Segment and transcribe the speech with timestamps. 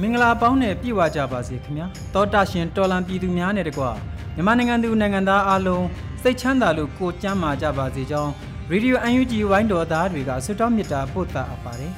[0.00, 3.84] မင်္ဂလာပေါင်းနဲ့ပြည့်ဝကြပါစေခင်ဗျာတောတာရှင်တော်လံပြည်သူများနဲ့တကွ
[4.34, 5.86] မြန်မာနိုင်ငံသူနိုင်ငံသားအားလုံး
[6.22, 8.32] စိတ်ချမ်းသာလို့ကိုကြမ်းမာကြပါစေကြောင်း
[8.70, 11.92] ရေဒီယို UNG ဝိုင်းတော်သားတွေကဆွတောင်းမေတ္တာပို့သအပ်ပါတယ်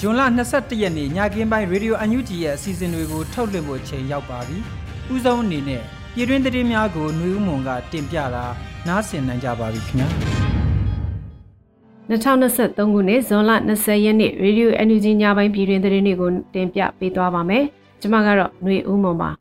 [0.00, 0.20] ဂျွန်လ
[0.50, 4.58] 22ရက်နေ့ညကင်းပိုင်းရေဒီယို UNG ရဲ့အစီအစဉ်တွေကိုထုတ်လွှင့်ဖို့ချိန်ရောက်ပါပြီ
[5.14, 5.82] ဥဆုံးအနေနဲ့
[6.14, 8.44] ပြည်တွင်းသတင်းများကိုຫນွေဦးမွန်ကတင်ပြတာ
[8.88, 10.39] နားဆင်နိုင်ကြပါပြီခင်ဗျာ
[12.10, 17.64] 2023ခုနှစ်ဇွန်လ20ရက်နေ့ရေဒီယို NUG ညပိုင်းပြည်တွင်သတင်းတွေကိုတင်ပြပေးသွားပါမယ်။
[18.00, 19.30] ကျွန်မကတော့ຫນွေဦးမွန်ပါ။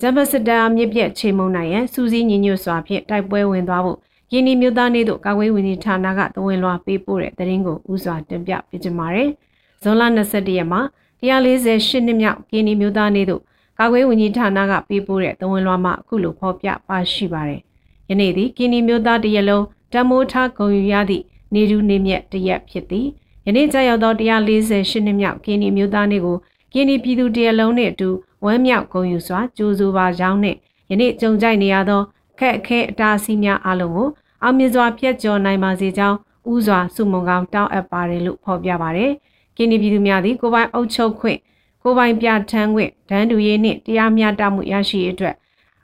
[0.00, 3.98] ဂျမစတာမြစ်ပြက်ချိန်မုံနိုင်ရန်စူးစီးညီညွတ်စွာဖြင့်တိုက်ပွဲဝင်သွားဖို့
[4.32, 9.28] ရင်းနှီးမျိုးသားနေ့တို့ကာကွယ်ဝင်ကြီးဌာနကသဝင်လွှာပေးပို့တဲ့သတင်းကိုဥစွာတင်ပြပေးကြပါမယ်။
[9.82, 10.80] ဇွန်လ21ရက်မှာ
[11.22, 13.42] 148နှစ်မြောက်ကင်းဒီမျိုးသားနေ့တို့
[13.78, 17.60] ကာကွယ်ဝင်ကြီးဌာနကပေးပို့တဲ့သဝင်လွှာမှာအခုလိုဖော်ပြပါရှိပါတယ်။
[18.10, 23.06] ယနေ့သည်ကင်းဒီမျိုးသားတရလုံး တမိုးထားဂုံယူရသည့်နေတူနေမြက်တရက်ဖြစ်သည်
[23.46, 26.36] ယနေ့ကြာရောက်သော148နှစ်မြောက်ကင်းဒီမျိုးသားနေ့ကို
[26.72, 28.08] ကင်းဒီပြည်သူတရလုံးနှင့်အတူ
[28.44, 30.58] ဝမ်းမြောက်ဂုံယူစွာကြိုးစိုးပါကြောင်းနှင့်
[30.90, 32.00] ယနေ့ကြုံကြိုက်နေရသော
[32.38, 34.08] ခက်အခဲအတားအဆီးများအလုံးကို
[34.42, 36.16] အောင်မြင်စွာဖျက်ကျော်နိုင်ပါစေကြောင်း
[36.52, 39.10] ဥစွာစုမုံကောင်းတောင်းအပ်ပါတယ်လို့ဖော်ပြပါတယ်။
[39.56, 41.38] ကင်းဒီပြည်သူများသည်ကိုပိုင်အုပ်ချုပ်ခွင့်
[41.82, 45.34] ကိုပိုင်ပြဋ္ဌာန်းခွင့်ဒန်းတူရေးနှင့်တရားမျှတမှုရရှိရေးအတွက်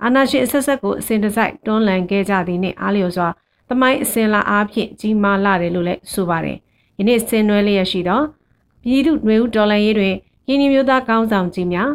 [0.03, 3.29] အာဏာရှင်အဆက်ဆက်ကိုအစဉ်တစိုက်တွန်းလှန်ခဲ့ကြသည်နှင့်အားလျော်စွာ
[3.69, 6.57] သမိုင်းအစဉ်လာအားဖြင့်ကြီးမားလာတယ်လို့လည်းဆိုပါတယ်။
[6.99, 8.21] ယနေ့ဆင်နွှဲလျက်ရှိသော
[8.83, 10.15] ပြည်သူ့နှွေဦးတော်လှန်ရေးတွင်
[10.47, 11.91] ကင်းဒီမျိုးသားကောင်းဆောင်ကြီးများ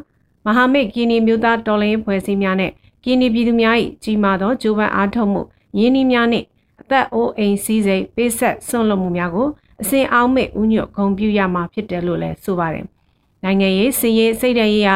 [0.46, 2.72] မဟာမိတ်ကင်းဒီမျိုးသားတော်လှန်ရေးဖွဲ့စည်းများနဲ့
[3.04, 5.42] ကင်းဒီပြည်သူများ၏ကြီးမားသောဂျိုးပန်းအားထုတ်မှု
[5.80, 6.46] ရင်းနှီးများနှင့်
[6.82, 9.48] အသက်အိုးအိမ်စည်းစိမ်ပေးဆက်ဆွန့်လွတ်မှုများကို
[9.82, 12.86] အစဉ်အောင်မဲ့ဥညွတ်ဂုံပြူရမှာဖြစ်တယ်လို့လည်းဆိုပါတယ်။
[13.44, 14.96] နိုင်ငံရေးစီးရေးစိတ်ဓာတ်ရေးဟာ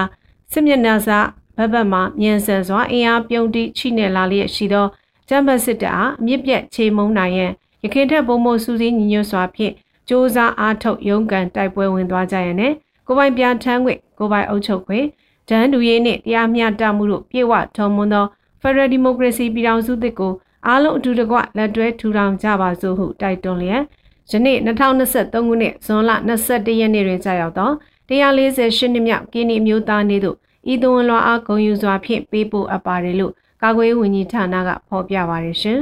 [0.52, 1.20] စစ်မျက်နှာစာ
[1.58, 4.86] ဘက်ဘက်မှမြန်ဆန်စွာအင်အားပြုံးတိချိနေလာလျက်ရှိသော
[5.30, 7.52] ကျမ်းပတ်စစ်တပ်အားအမြင့်ပြတ်ချေမုံနိုင်ရန်
[7.84, 12.74] ရခင်ထက်ပုံမစူးစီးညီညွတ်စွာဖြင့်စ조사အားထုတ်ရုန်းကန်တိုက်ပွဲဝင်သွားကြရန်နဲ့
[13.08, 15.06] ကိုပိုင်ပြထမ်းခွင့်ကိုပိုင်အုပ်ချုပ်ခွင့်
[15.50, 18.26] ဒန်းတူရေးနှင့်တရားမျှတမှုတို့ပြေဝထုံမွန်းသော
[18.62, 20.34] Federal Democracy ပြည်ထောင်စုသစ်ကို
[20.68, 23.84] အားလုံးအတူတကွလက်တွဲထူထောင်ကြပါစို့ဟုတိုက်တွန်းလျက်
[24.32, 26.12] ယနေ့2023ခုနှစ်ဇွန်လ
[26.46, 27.72] 21ရက်နေ့တွင်ကြာရောက်သော
[28.10, 30.38] 148နှစ်မြောက်ကင်းဒီမျိုးသားနေ့သို့
[30.72, 35.80] ဤသွန်လွှာအားဂုဏ်ယူစွာဖြင့်ပေးပို့အပ်ပါတယ်လို့ ကာကွယ်ရေးဝန်ကြီးဌာနကဖော်ပြပါတယ်ရှင်။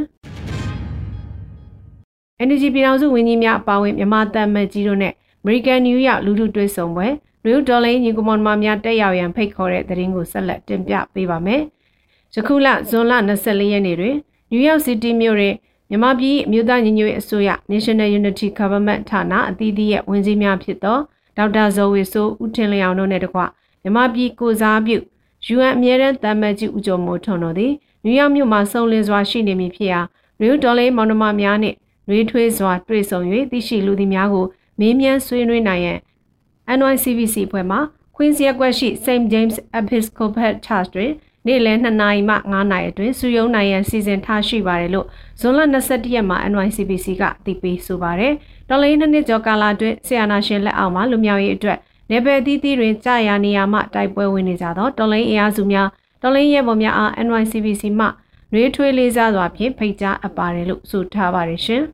[2.45, 5.13] NGO ပြည်ထောင်စုဝန်ကြီးများအပါအဝင်မြန်မာတပ်မကြီးတို့နဲ့
[5.43, 7.07] American New York လူထုတွေ့ဆုံပွဲ
[7.43, 11.61] နယူးဒေါ်လိန်ညီကမွန်မာများတက်ရောက်ရန်ဖိတ်ခေါ်တဲ့သတင်းကိုဆက်လက်တင်ပြပေးပါမယ်။
[12.35, 14.15] ယခုလဇွန်လ24ရက်နေ့တွင်
[14.51, 15.55] New York City မြို့တွင်
[15.89, 20.97] မြန်မာပြည်အမျိုးသားညီညွတ်ရေးအစိုးရ National Unity Government ဌာနအသီးသီးရဲ့ဝန်ကြီးများဖြစ်သော
[21.37, 23.39] ဒေါက်တာဇော်ဝေဆိုးဦးထင်လျောင်တို့နဲ့တကွ
[23.81, 24.97] မြန်မာပြည်ကိုစားပြု
[25.53, 27.73] UN အမြဲတမ်းတမ်းမတ်ကြီးဦးကျော်မိုးထွန်းတို့သည်
[28.03, 30.01] နယူးယောက်မြို့မှာစုံလင်စွာရှိနေမည်ဖြစ်ရာ
[30.39, 33.19] နယူးဒေါ်လေးမောင်နှမများနှင့်နှွေးထွေးစွာတွေ့ဆုံ၍
[33.51, 34.45] သိရှိလူသည်များကို
[34.79, 35.99] မေးမြန်းဆွေးနွေးနိုင်ရန်
[36.77, 37.77] NYCBC ဖွဲ့မှ
[38.15, 41.11] Queen's ရပ်ကွက်ရှိ St James Episcopal Church တွင်
[41.47, 45.07] နေ့လယ်2နာရီမှ9နာရီအတွင်းစုယုံနိုင်ရန်စီစဉ်ထားရှိပါတယ်လို့
[45.39, 48.33] ဇွန်လ22ရက်မှာ NYCBC ကအသိပေးဆိုပါတယ်။
[48.69, 51.77] တော်လိုင်းနှစ်နှစ်ကျော်ကာလအတွင်းဆီယနာရှင်လက်အောက်မှာလူမျိုးရေးအတွက်
[52.11, 55.87] နေပယ်သီးသီးတွင်ကြာရနေရမှတိုက်ပွဲဝင်နေကြသောတော်လိုင်းအင်အားစုများ
[56.21, 58.07] တော်လိုင်းရဲဘော်များအား NYCBC မှ
[58.51, 61.83] နှွေးထွေးလေးစားစွာဖြင့်ဖိတ်ကြားအပ်ပါတယ်လို့ဆိုထားပါတယ်ရှင်။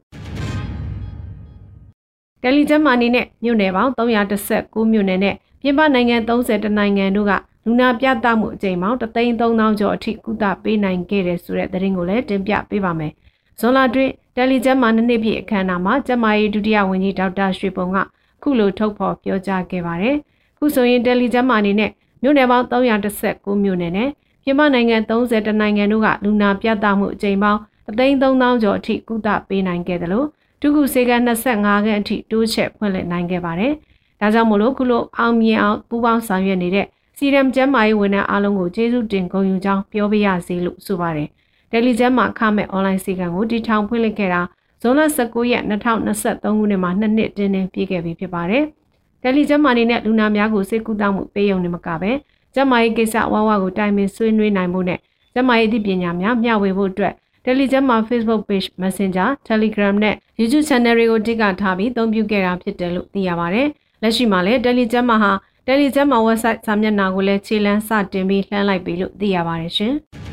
[2.42, 7.31] တယ်လီကျမ်းမာနေနဲ့မြို့နယ်ပေါင်း319မြို့နယ်နဲ့ပြင်ပနိုင်ငံ30တနိုင်ငံတို့က
[7.66, 13.12] လူနာပြသမှုအကြိမ်ပေါင်း33000ကျော်အထိကုသပေးနိုင်ခဲ့တယ်ဆိုတဲ့သတင်းကိုလည်းတင်ပြပေးပါမယ်။
[13.60, 17.98] ဇွန်လတွင်တယ်လီကျမ်းမာနှစ်နှစ်ပြည့်အခမ်းအနားမှာကျမကြီးဒုတိယဝန်ကြီးဒေါက်တာရွှေပုံက
[18.44, 20.16] ခုလိုထုတ်ဖော်ပြောကြားခဲ့ပါတယ်။
[20.58, 21.92] ခုဆိုရင်တယ်လီကျမ်းမာအနေနဲ့
[22.22, 24.10] မြို့နယ်ပေါင်း319မြို့နယ်နဲ့
[24.44, 27.60] ပြည်မနိုင်ငံ30တနိုင်ငံတို့ကလူနာပြသမှုအကြိမ်ပေါင်း
[27.90, 30.28] အသိန်း3000ကျော်အထိကုသပေးနိုင်ခဲ့တယ်လို့
[30.62, 31.12] ဒုက္ခစေက
[31.48, 33.74] 25ခန်းအထိတိုးချက်ဖွင့်လှစ်နိုင်ခဲ့ပါတယ်။
[34.20, 36.86] ဒါကြောင့်မို့လို့ခုလိုအောင်မြင်အောင်ပူးပေါင်းဆောင်ရွက်နေတဲ့
[37.18, 41.28] စီရမ်ကျမ်းမာရေးဝန်ထမ်းအားလုံးကိုကျေးဇူးတင်ဂုဏ်ယူကြောင်းပြောပြရစီလို့ဆိုပါတယ်။
[41.72, 44.42] တယ်လီကျမ်းမှာခမဲ့အွန်လိုင်းစီကံကိုတည်ထောင်ဖွင့်လှစ်ခဲ့တာ
[44.81, 48.63] ဇွန်လ19ရက်2023ခုနှစ်မှာနှစ်နှစ်တင်းတင်းပြည့်ခဲ့ပြီဖြစ်ပါတယ်။
[49.22, 52.12] တယ်လီကျမ်းမာနေနဲ့လူနာများကိုစိတ်ကူးတောက်မှုပေးရုံနဲ့မကပဲ
[52.56, 55.00] ကျမ်းမာရေးကိစ္စဝါဝါကိုတိုင်ပင်ဆွေးနွေးနိုင်ဖို့နဲ့
[55.33, 57.13] ကျမ်းမာရေးအသိပညာများမျှဝေဖို့အတွက်
[57.45, 63.68] Telegram မှာ Facebook Page Messenger Telegram နဲ့ YouTube Channel တွေကိုတိကထားပြီးအသုံးပြုခဲ့တာဖြစ်တယ်လို့သိရပါတယ်။
[64.01, 65.31] လက်ရှိမှာလည်း Telegram မှာဟာ
[65.68, 69.95] Telegram မှာ website စာမျက်နှာကိုလည်းခြေလှမ်းစတင်ပြီးလှမ်းလိုက်ပြီလို့သိရပါတယ်ရှင်။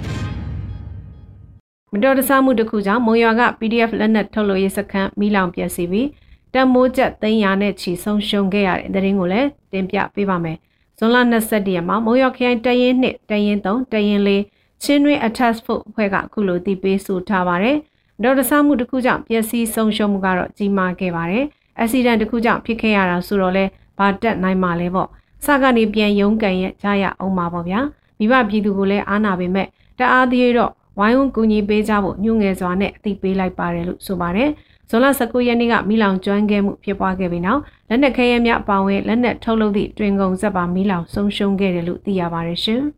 [1.92, 6.08] မတော်တဆမှုတစ်ခုကြောင့်မုံရွာက PDF လက်နက်ထုတ်လို့ရေးစခန်းမိလောင်ပြက်စီပြီး
[6.54, 10.56] တံမိုးချက်300နဲ့ချီဆုံးရှုံးခဲ့ရတဲ့သတင်းကိုလည်းတင်ပြပေးပါမယ်။
[10.98, 17.76] ဇွန်လ22ရက်မှာမုံရွာခရိုင်တရင်2တရင်3တရင်4ချင်းတွင်း attach ဖို့အဖွဲ့ကအခုလိုတည်ပေးဆိုထားပါတယ်။
[18.22, 21.44] ဒေါ်တဆမှုတစ်ခုကြောင့်ပျက်စီးဆုံးရှုံးမှုကတော့ကြီးမားခဲ့ပါတယ်။
[21.82, 23.64] accident တစ်ခုကြောင့်ဖြစ်ခဲ့ရတာဆိုတော့လဲ
[23.98, 25.08] ဘာတက်နိုင်မှလဲပေါ့။
[25.44, 27.80] စကနေပြန်ရုံးကန်ရကြရအောင်ပါပေါ့ဗျာ။
[28.18, 29.66] မိဘပြည်သူကိုလည်းအားနာပေမဲ့
[29.98, 34.50] တအားသေးတော့ ဝိုင်းဝန်းကူညီပေးကြဖို့ညှို့ငယ်စွာနဲ့အသိပေးလိုက်ပါတယ်လို့ဆိုပါတယ်။
[34.90, 42.82] ဇွန်လ19ရက်နေ့ကမိလောင်ကျွမ်းခဲ့မှုဖြစ်ပွားခဲ့ပြီးနောက်လက်နက်ခဲယမ်းများအပောင်းဝဲလက်နက်ထုတ်လုပ်သည့်တွင်ကုန်ဇက်ပါမိလောင်ဆုံးရှုံးခဲ့တယ်လို့သိရပါတယ်ရှင်။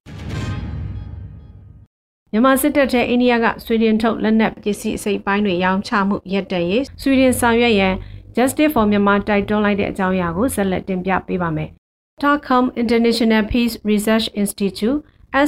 [2.32, 7.94] မြန်မာစစ်တပ်ထဲအိန္ဒိယကဆွီဒင်ထုတ်လက်နက်ပစ္စည်းအစိပ်ပိုင်းတွေရောင်းချမှုရပ်တန့်ရေးဆွီဒင်ဆောင်ရွက်ရန်
[8.36, 11.70] Justice for Myanmar တိုက်တွန်းလိုက်တဲ့အကြောင်းအရာကိုဆက်လက်တင်ပြပေးပါမယ်။
[12.22, 14.98] Tarcom International Peace Research Institute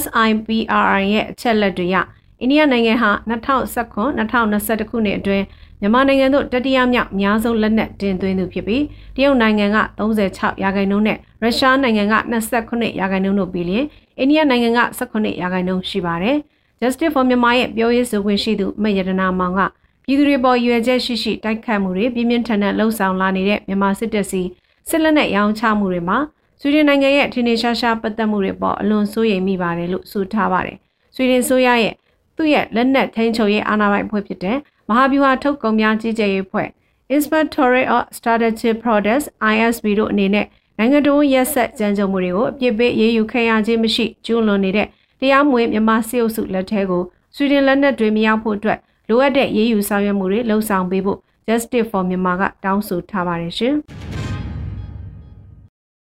[0.00, 1.96] SIPRI ရဲ့အချက်လက်တွေအရ
[2.42, 5.44] အိန္ဒိယနိုင်ငံဟာ2019-2021ခုနှစ်အတွင်း
[5.80, 8.84] မြန်မာနိုင်ငံသို့တတိယမြောက်အများဆုံးလက်နက်တင်သွင်းသူဖြစ်ပြီး
[9.16, 12.14] တရုတ်နိုင်ငံက36ရာခိုင်နှုန်းနဲ့ရုရှားနိုင်ငံက
[12.56, 13.84] 29ရာခိုင်နှုန်းတို့ပြီးလျင်
[14.18, 16.36] အိန္ဒိယနိုင်ငံက18ရာခိုင်နှုန်းရှိပါတယ်။
[16.80, 19.60] Justice for Myanmar ရဲ့ပြောရေးဆိုခွင့်ရှိသူမယတနာမောင်က
[20.04, 24.42] ပြည်သူတွေပေါ်ရွယ်ချက်ရှိရှိတိုက်ခတ်မှုတွေပြင်းပြင်းထန်ထန်လှုံ့ဆော်လာနေတဲ့မြန်မာစစ်တပ်စီ
[24.88, 26.18] စစ်လက်နက်ရောင်းချမှုတွေမှာ
[26.60, 30.76] ဆွီဒင်နိုင်ငံရဲ့ထင်ထင်ရှားရှားပတ်သက်မှုတွေပေါ်အလွန်စိုးရိမ်မိပါတယ်လို့ဆိုထားပါတယ်။
[31.14, 31.94] ဆွီဒင်ဆိုရရဲ့
[32.36, 34.58] သူ့ရဲ့လက်နက်ထိန်းချုပ်ရေးအာဏာပိုင်အဖွဲ့ဖြစ်တဲ့
[34.88, 36.68] မဟာဗျူဟာထုတ်ကုန်များကြီးကြပ်ရေးအဖွဲ့
[37.14, 40.46] Inspectorate of Strategic Products ISB တို့အနေနဲ့
[40.78, 44.88] နိုင်ငံတော်ရက်ဆက်ကြမ်းကြုတ်မှုတွေကိုအပြစ်ပေးရေးယူခံရခြင်းမရှိကျူးလွန်နေတဲ့
[45.20, 47.02] တရားမဝင်မြန်မာစစ်အုပ်စုလက်ထဲကို
[47.34, 48.78] ဆွီဒင်လက်နက်တွေမရောက်ဖို့အတွက်
[49.08, 51.18] လိုအပ်တဲ့ရေးယူဆောင်ရွက်မှုတွေလှုံ့ဆော်ပေးဖို့
[51.48, 53.74] Justice for Myanmar ကတောင်းဆိုထားပါတယ်ရှင်။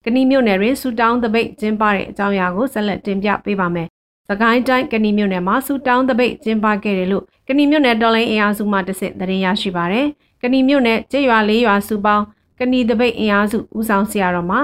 [0.05, 3.89] ကဏီမြို့နယ်တွင်စူတောင်းတပိတ်ကျင်းပတဲ့အကြောင်းအရာကိုဆက်လက်တင်ပြပေးပါမယ်။
[4.31, 10.07] သခိုင်းတိုင်းကဏီမြို့နယ်မှာစူတောင်းတပိတ်ကျင်းပခဲ့တယ်လို့ကဏီမြို့နယ်တော်လိုင်းအင်အားစုမှတဆင့်သတင်းရရှိပါရယ်။
[10.43, 12.25] ကဏီမြို့နယ်ကျေးရွာ၄ရွာစုပေါင်း
[12.59, 14.61] ကဏီတပိတ်အင်အားစုဦးဆောင်ဆရာတော်မှာ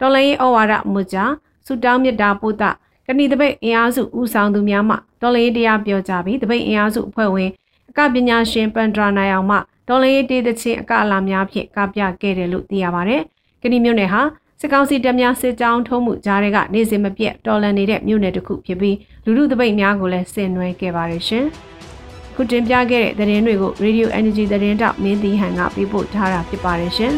[0.00, 1.32] တော်လိုင်းဩဝါဒမူကြား
[1.66, 2.70] စူတောင်းမြတ်တာပို့တာ
[3.06, 7.50] ကဏီတပိတ်အင်အားစုဦးဆောင်သူများမှတော်လေးတရားပြောကြပြီးတပိတ်အင်အားစုအဖွဲ့ဝင်
[7.90, 9.56] အကပညာရှင်ပန်ဒရာနိုင်အောင်မှ
[9.88, 13.22] တော်လေးတေးသချင်းအကအလာများဖြင့်ကပြခဲ့တယ်လို့သိရပါတယ်။
[13.62, 14.22] ကဏီမြို့နယ်ဟာ
[14.64, 21.44] စစ်ကောင်စီတပ်များစစ်ကြောင်းထုံးမှုကြားတွေကနေ့စဉ်မပြတ်တော်လန်နေတဲ့မြို့နယ်တစ်ခုဖြစ်ပြီးလူလူတပိတ်များကိုလည်းဆင်နွှဲခဲ့ပါတယ်ရှင်။
[22.34, 27.12] ခုတင်ပြခဲ့တဲ့သတင်းတွေကို Radio Energy သတင်းတောက်မင်းတီဟန်ကပြပို့ထားတာဖြစ်ပါတယ်ရှင်။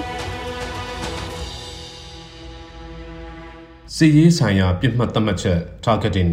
[3.94, 6.30] စီရေးဆိုင်ရာပြစ်မှတ်သတ်မှတ်ချက် targeting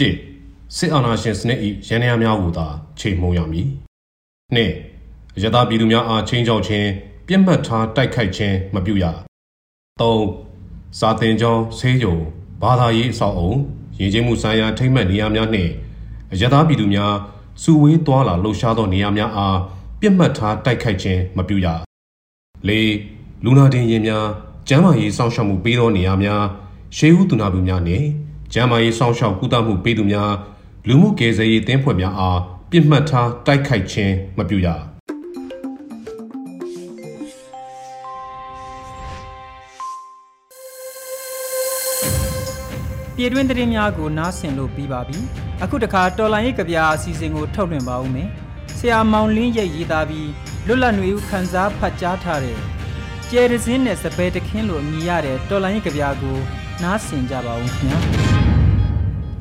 [0.00, 1.58] 1စစ်အာဏာရှင်စနစ်၏
[1.88, 2.66] ရန်ရာများကိုသာ
[3.00, 3.66] ချိန်မှုံရမည်
[4.54, 6.88] 2အယတာပြည်သူများအားချင်းချောက်ခြင်း
[7.28, 9.06] ပြစ်မှတ်ထားတိုက်ခိုက်ခြင်းမပြုရ
[10.00, 12.16] 3စာတင်ကြောင်းဆေးရုံ
[12.62, 13.52] ဘာသာရေးအဆောက်အုံ
[13.98, 15.70] ရည်ကျင်းမှုဆိုင်ရာထိမ့်မှတ်နေရာများနှင့်
[16.32, 17.14] အယတာပြည်သူများ
[17.62, 19.58] စုဝေးသွားလာလှုပ်ရှားသောနေရာများအား
[20.00, 21.66] ပြစ်မှတ်ထားတိုက်ခိုက်ခြင်းမပြုရ
[22.68, 22.70] ၄
[23.44, 24.26] လူနာတင်ရင်များ
[24.68, 26.42] ကျန်းမာရေးစောင့်ရှောက်မှုပေးသောနေရာများ
[26.96, 28.06] ရှေးဦးသူနာပြုများနှင့်
[28.52, 30.32] ကျန်းမာရေးစောင့်ရှောက်ကုသမှုပေးသူများ
[30.88, 32.38] လူမှုကယ်ဆယ်ရေးတင်းဖွဲ့များအား
[32.70, 34.68] ပြစ်မှတ်ထားတိုက်ခိုက်ခြင်းမပြုရ
[43.20, 45.18] ပြည်တွင်းသတင်းများကိုနားဆင်လို့ပြီးပါပြီ
[45.62, 48.28] အခုတခါတော်လိုင်းရေးကြပြာအစီအစဉ်ကိုထုတ်လွှင့်ပါဦးမယ်
[48.78, 50.30] ဆရာမောင်လင်းရဲ့ရေးသားပြီး
[50.66, 52.58] လွတ်လပ်နေဦးခန်းစားဖတ်ကြားထားတဲ့
[53.30, 56.36] ကျဲရစင်းနဲ့စပယ်တခင်းလိုအမည်ရတဲ့တော်လိုင်းရေးကြပြာကို
[56.82, 58.00] နားဆင်ကြပါဦးခင်ဗျာ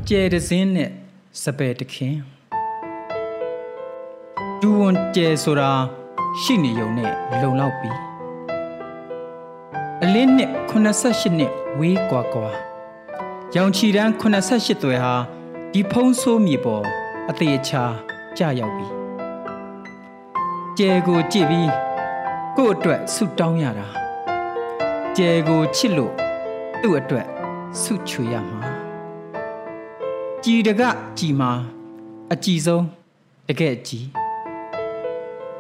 [0.08, 0.90] ကျဲရစင်းနဲ့
[1.44, 2.20] စပယ်တခင်း
[4.62, 5.72] ဒူဝန်ကျဲဆိုတာ
[6.42, 7.92] ရှိနေုံနဲ့လုံလောက်ပြီ
[10.04, 12.67] အလင်းနှစ်88နှစ်ဝေးကွာကွာ
[13.56, 15.14] ရောင်ချီတန်း88သွဲဟာ
[15.74, 16.86] ဒီဖုံးဆိုးမြေပေါ်
[17.30, 17.84] အသေးချာ
[18.38, 18.88] ကြာရောက်ပြီ
[20.78, 21.72] ကျဲကိုကြည့်ပြီး
[22.58, 23.88] ကို့အတွက်ဆုတောင်းရတာ
[25.18, 26.14] ကျဲကိုချစ်လို့
[26.82, 27.28] သူ့အတွက်
[27.82, 28.60] ဆုချွေရမှာ
[30.44, 30.82] ကြည်တက
[31.18, 31.52] ကြည်မှာ
[32.34, 32.86] အကြည်ဆုံး
[33.48, 34.08] တကယ်ကြီး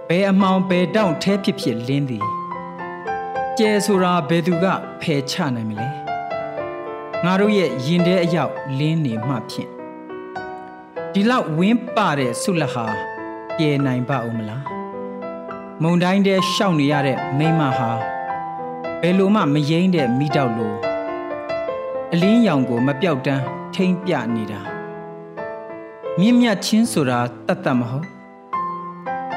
[0.08, 2.26] ဘယ်အမောင်ဘယ်တောင့်แท้ဖြစ်ဖြစ်လင်းသည်
[3.58, 4.66] ကျဲဆိုတာဘယ်သူက
[5.02, 6.07] ဖယ်ချနိုင်မလဲ
[7.26, 9.70] ငါတို့ရဲ့ရင်ထဲအရောက်လင်းနေမှဖြင့်
[11.14, 12.88] ဒီလောက်ဝင်းပတဲ့ဆုလဟာ
[13.56, 14.64] ပြေနိုင်ပါဦးမလား
[15.82, 17.92] မုံတိုင်းတဲ့ရှောက်နေရတဲ့မိမဟာ
[19.02, 20.74] ဘယ်လိုမှမယိမ့်တဲ့မိတောက်လို
[22.14, 23.44] အလင်းရောင်ကိုမပြောက်တမ်း
[23.76, 24.62] ထိမ့်ပြနေတာ
[26.20, 28.08] မြင့်မြတ်ချင်းဆိုတာတတ်တတ်မဟုတ်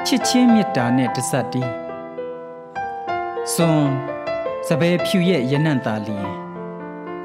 [0.07, 1.71] ချစ်ချင်းမေတ္တာနဲ့တစပ်တီး
[3.55, 3.85] စွန်
[4.69, 6.17] စပယ်ဖြူရဲ့ရနံ့သားလီ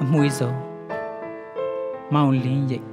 [0.03, 0.51] အမွှေးစုံ
[2.13, 2.85] မောင်လင်းရိတ်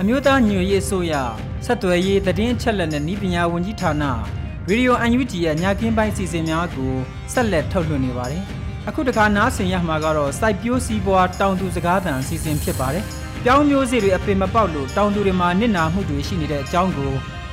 [0.00, 1.12] အမျိုးသားညွေရေးဆိုရ
[1.64, 4.04] ဆက်သွယ်ရေးသတင်းအချက်အလက်နဲ့ဤပညာဝန်ကြီးဌာန
[4.68, 6.92] ရေဒီယို UNG ရဲ့ညကင်းပိုင်းစီစဉ်များကို
[7.32, 8.42] ဆက်လက်ထုတ်လွှင့်နေပါတယ်။
[8.88, 13.04] အခုတခါနားဆင်ရမှာကတော့စိုက်ပျိုးစီးပွားတောင်သူစကားသံအစီအစဉ်ဖြစ်ပါတယ်။
[13.44, 17.12] ပြောင်းမျိုးစေ့တွေအပင်မပေါက်လို့တောင်သူတွေမှာနစ်နာမှုတွေရှိနေတဲ့အကြောင်းကို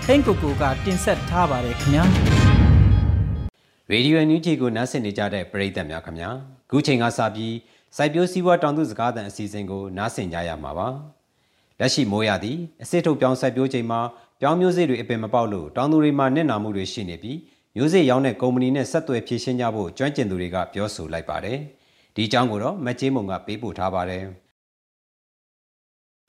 [0.09, 2.03] ဟိန်းကိုကိုကတင်ဆက်ထားပါတယ်ခင်ဗျာ။
[3.91, 6.29] ရေဒီယို UNG ကိုနားဆင်နေကြတဲ့ပရိသတ်များခင်ဗျာ။
[6.71, 7.55] ခုချိန်ကစပြီး
[7.95, 10.87] စိုက်ပျိုးစီးပွားတောင်သူစကားသံအစီအစဉ်ကိုနားဆင်ကြရမှာပါ။
[11.79, 13.99] လက်ရှိမိုးရသည်အစစ်ထုတ်ပြောင်းစိုက်ပျိုးချိန်မှာ
[14.41, 17.37] ပြောင်းမျိုးစေ့တွေအပင်မပေါက်လို့တောင်သူတွေမှာနစ်နာမှုတွေရှိနေပြီး
[17.75, 21.57] မျိုးစေ့ရောင်းတဲ့ကုမ္ပဏီနဲ့ဆက်သွယ်ဖြည့်ရှင်းကြဖို့ကျွမ်းကျင်သူတွေကပြောဆိုလိုက်ပါတယ်။
[22.15, 24.25] ဒီအကြောင်းကိုတော့မကြေးမုံကပေးပို့ထားပါတယ်။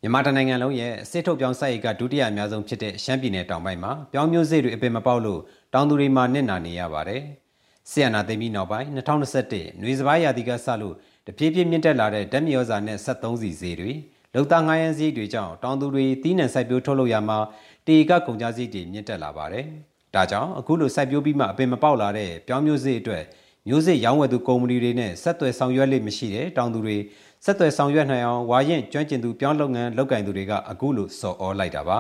[0.03, 5.41] မြန်မာတိုင်းနိုင်ငံလုံးရဲ့စစ်ထုတ်ပြောင်းစိုက်ရေးကဒုတိယအများဆုံးဖြစ်တဲ့ရှမ်းပြည်နယ်တောင်ပိုင်းမှာပြောင်းမျိုးစေ့တွေအပင်မပေါက်လို့
[5.75, 7.23] တောင်သူတွေမှာနစ်နာနေရပါတယ်။
[7.91, 10.95] ဆီယနာသိမ်းပြီးနောက်ပိုင်း2021နွေစပိုင်းရာသီကစလို့
[11.27, 13.93] တပြေးပြေးမြင့်တက်လာတဲ့ဓာတ်မြေဩဇာနဲ့73စီဈေးတွေ
[14.35, 17.39] လုံသားငါးရန်စည်းတွေကြောင့်တောင်သူတွေတီးနှံစိုက်ပျိုးထုတ်လုပ်ရမှာ
[17.87, 19.65] တေကကုန်ကြစည်းတွေမြင့်တက်လာပါတယ်။
[20.15, 23.25] ဒါကြောင့်အခုလိုစိုက်ပျိုးပြီးမှအပင်မပေါက်လာတဲ့ပြောင်းမျိုးစေ့အတွက်
[23.69, 26.97] မျိုးစေ့ရောင်းဝယ်သူကုမ္ပဏီတွေနဲ့ဆက်သွယ်ဆောင်ရွက်လိမ့်မရှိတဲ့တောင်သူတွေ
[27.45, 31.99] ဆက်သွယ်ဆောင်ရွက်နိုင်အောင်ဝါရင်ကျွမ်းကျင်သူပြောင်းလုပ်ငန်းလုပ်ကင်သူတွေကအခုလိုစော်ဩလိုက်တာပါ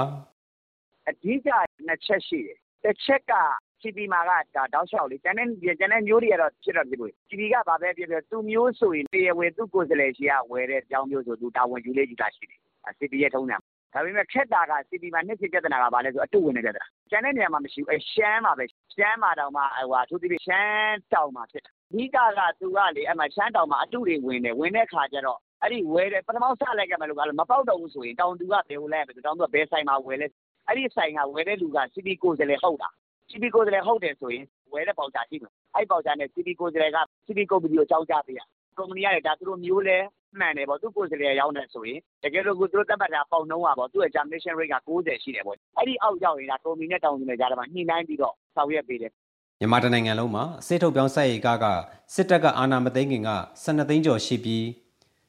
[1.09, 1.49] အဓိက
[1.87, 3.35] နှစ်ချက်ရှိတယ်တစ်ချက်က
[3.80, 12.61] CP မှာကဒါတောက်လျှောက်လေကျန်တဲ့ကျန်တဲ့မျိုးတွေကတော့ဖြစ်တော့ဖြစ်လို့ CP ကဘာပဲဖြစ်ဖြစ်သူမျိုးဆိုရင်တရားဝင်သူ့ကိုယ်စားလှယ်ရှိကဝယ်တဲ့ကြောင်းမျိုးဆိုသူတာဝန်ယူလေးယူတာရှိတယ်
[12.99, 13.61] CP ရဲ့ထုံးတယ်
[13.95, 18.64] ဒါပေမဲ့ခက်တာက CP မှာနှစ်ဖြစ်ပြဿနာကဘာလဲဆိုအတုဝင်နေပြဿနာကျန်တဲ့နေရာမှာမရှိဘူးအဲရှမ်းမှာပဲ
[18.95, 30.26] ရှမ်းမှာတောင်မှဟိုဟာသူတိရှမ်းတောင်မှာဖြစ်တာ အဓိကက သူကလေ အဲ့မှာ ရှမ်းတောင်မှာ အတုတွေဝင်တယ် ဝင်တဲ့ခါကျတော့ အဲ့ဒီဝယ်တယ် ပထမစလိုက်ကြမယ်လို့ကလည်းမပေါက်တော့ဘူးဆိုရင် တောင်သူက ဘယ်ကိုလဲ တောင်သူက ဘယ်ဆိုင်မှာဝယ်လဲ
[30.66, 32.88] အဲ့ဒီဆိုင်က ဝယ်တဲ့လူက CP ကိုယ်စားလှယ်ဟုတ်တာ
[33.30, 38.40] CP ကိုယ်စားလှယ်ဟုတ်တယ်ဆိုရင် ဝယ်တဲ့ပေါက်ချာရှိမယ် အဲ့ပေါက်ချာနဲ့ CP ကိုယ်စားလှယ်က CP ကုမ္ပဏီကို အကြောင်းကြားပေးရ
[38.78, 39.99] ကုမ္ပဏီကလည်း ဒါသူတို့မျိုးလဲ
[40.38, 49.12] မှန်တယ်ပေါ့ သူကိုယ်စားလှယ်ရောင်းတယ်ဆိုရင် တကယ်လို့ကိုသူတို့တက်ပတ်တာပေါက်နှုံးပါပေါ့ သူ့ရဲ့ termination rate က90ရှိတယ်ပေါ့ အဲ့ဒီအောက်ရောက်ရင်ဒါကုမ္ပဏီနဲ့ တောင်းနေကြတာမှာ ညှိနှိုင်းပြီးတော့ ဆောင်ရွက်ပေးတယ်
[49.60, 51.66] မြန်မာတိုင်းနိုင်ငံလုံးမှာစစ်ထုတ်ပြောင်းဆက်ရေးကားက
[52.14, 53.30] စစ်တပ်ကအာဏာမသိမ်းခင်က
[53.64, 54.66] 12သိန်းကျော်ရှိပြီး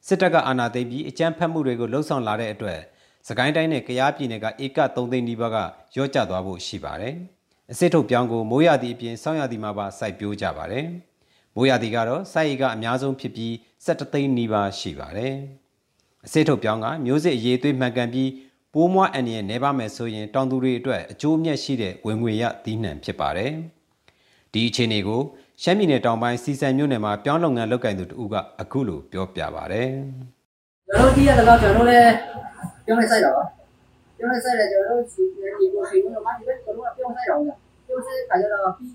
[0.08, 2.80] စစ်တပ်ကအာဏာသိမ်းပြီးအကြမ်းဖက်မှုတွေကိုလှုံ့ဆော်လာတဲ့အတွက်
[3.28, 5.58] စကိုင်းတိုင်းနဲ့ကယားပြည်နယ်ကဧက3သိန်းနီးပါးက
[5.96, 7.16] ရော့ကျသွားဖို့ရှိပါတယ်။
[7.72, 10.86] အစစ်ထုတ်ပြောင်းကိုမိုးရသည့်အပြင်ဆောင်းရသည့်မှာပါစိုက်ပျိုးကြပါတယ်။
[11.56, 13.52] မိုးရသည့်ကတော့စိုက်ရည်ကအများဆုံးဖြစ်ပြီး
[13.86, 15.34] 17သိန်းနီးပါးရှိပါတယ်။
[16.26, 18.30] အစစ်ထုတ်ပြောင်းကမျိုးစစ်အရေးသွေးမှန်ကန်ပြီး
[18.74, 23.54] ပိုးမွားအန်ရဲ့နေပါမယ်ဆိုရင်တောင်သူတွေအတွက်အကျိုးမြတ်ရှိတဲ့ဝင်ငွေရသီးနှံဖြစ်ပါတယ်။
[24.54, 25.22] ဒီအခြေအနေကို
[25.62, 29.82] ရှမ်းပြည်နယ်တောင်ပိုင်းစီစံမြို့နယ်မှာပြောင်းလုပ်ငန်းလုပ်ကိုင်သူတူကအခုလိုပြောပြပါဗျ။
[30.88, 32.12] ကျွန်တော်ဒီကတော့ကျွန်တော်လည်း
[32.86, 33.44] ပြောင်းနေဆိုင်တော့
[34.18, 35.24] ပြောင်းနေဆိုင်တယ်ကျွန်တော်တို့ဒီ
[35.60, 37.42] ဒီကိုရှင်တော့မှဒီဘက်ကျွန်တော်ကပြောင်းဆိုင်တော့
[37.88, 38.92] ပြောင်းဆိုင်ခါကျတော့ပြီး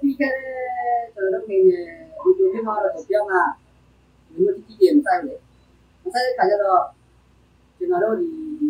[0.00, 3.42] ပြီးခဲ့တဲ့ကျွန်တော်တို့နေဒီလိုမျိုးမှာတော့ပြောင်းတာ
[4.26, 5.34] ဒီလိုတိတိကျကျမဆိုင်လေ
[6.02, 6.82] မဆိုင်တဲ့ခါကျတော့
[7.76, 8.26] ကျွန်တော်တို့ဒီ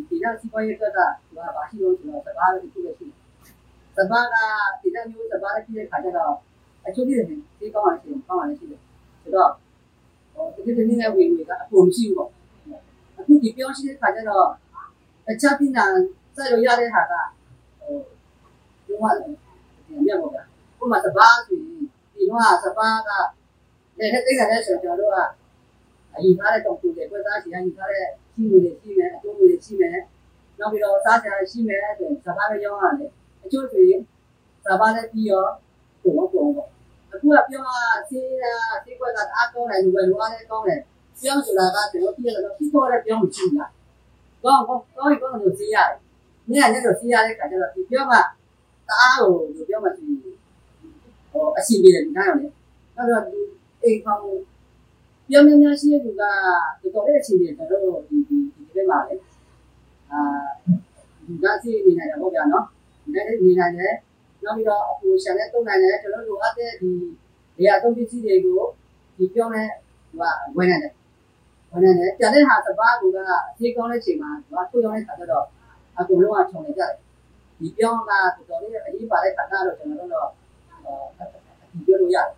[0.09, 0.99] ဒီကစီပွားရေးအတွက်က
[1.37, 3.17] ဘာဘာရှိလို့ကျွန်တော်စကားလေးတစ်ခုလည်းရှိတယ်။
[3.97, 4.37] စဘာက
[4.81, 6.35] ဒီကမျိုးစဘာလေးဖြစ်တဲ့ခါကျတော့
[6.87, 8.81] အချို့ပြည်တွေဒီကောင်းအောင်ရှိတယ်ကောင်းအောင်ရှိတယ်
[9.23, 9.51] ဆိုတော့
[10.35, 12.31] ဟိုဒီဒီနေ့နဲ့ဝင်ဝင်ကအကုန်ရှိဘူးပေါ့
[13.19, 14.49] အခုဒီပြောရှိတဲ့ခါကျတော့
[15.27, 15.85] တခြားပြည်နာ
[16.37, 17.13] စရရတဲ့ဟာက
[17.81, 17.97] ဟို
[18.87, 20.45] ဒီမှာဒီမြတ်ပေါ့ဗျာ
[20.81, 21.67] ဥပမာစဘာဆိုရင်
[22.15, 23.11] ဒီတော့စဘာက
[23.99, 25.19] လည်းတဲ့တိတ်ခါတဲ့ဆိုကျွန်တော်တို့က
[26.15, 29.91] အယူထားတဲ့တောင်ကိုလေပွဲသားစီကယူထားတဲ့ရှိငွေတွေရှိမယ်အကျိုးငွေတွေရှိမယ်
[30.59, 33.11] နောက်ပြီးတော့စားကြရရှိမယ်ဆိုရင်စဘာလည်းရောင်းရတယ်
[33.45, 34.01] အကျိုးဆိုရင်
[34.65, 35.45] စဘာလည်းပြီးရော
[36.03, 36.69] ပုံတော့ပုံပေါ့
[37.13, 37.77] အခုကပြောတာ
[38.09, 38.53] စေးတာ
[38.85, 40.81] စေးကွက်ကအားကောင်းတယ်လူပဲလူအားလည်းကောင်းတယ်
[41.21, 43.71] ပြောဆိုတာကကျွန်တော်ပြရတော့ပြီးတော့လည်းပြောမချင်ဘူးလား
[44.45, 45.97] ကောင်းကောင်းကောင်းကောင်းလို့စေးရတယ်။
[46.51, 48.21] နေ့ကလည်းတော့စေးရတဲ့ခါကျတော့ဒီပြောမှတ
[49.01, 50.05] အားကိုလူပြောမှရှိ
[51.33, 52.47] ဟိုအရှိပြေတယ်ဒီကားရောလေ။
[52.97, 53.23] အဲ့တော့
[53.83, 54.21] အိမ်ကောင်
[55.29, 59.15] ပြောများများရှိတဲ့လူကတော်တော်လေးအချိန်ပြေကျွန်တော်တို့ဒီဒီဒီဘက်မှာလေ
[60.13, 60.21] အာ
[61.27, 62.41] ဒီကစီနေနေတယ်ဟုတ်ကြ
[63.13, 63.97] နော်။ဒီနေ့နေနေတယ်
[64.45, 66.91] နောက်ပြီးတော့အပူရှာနဲ့တုံနိုင်တယ်ကျွန်တော်တို့လိုအပ်တဲ့ဒီ
[67.59, 68.61] နေရာသုံးပစ္စည်းတွေကို
[69.17, 69.69] ဒီပြောင်းတဲ့
[70.11, 70.23] သူက
[70.57, 70.93] ဝင်နေတယ်
[71.73, 75.45] ဝင်နေတယ်ကြတဲ့ဟာစပါးကူကအသေးကောင်းတဲ့ချိန်မှာသူကထုတ်ရောက်တဲ့ခါကျတော့
[75.99, 76.93] အကုန်လုံးကခြုံနေကြတယ်
[77.61, 80.29] ဒီပြောင်းကတော်တော်လေးအရေးပါတဲ့ခါကတော့ကျွန်တော်တို့တော့
[81.73, 82.29] ဒီပြောလို့ရတယ်